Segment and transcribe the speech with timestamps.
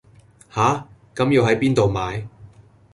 [0.49, 2.27] 吓,咁要係邊到買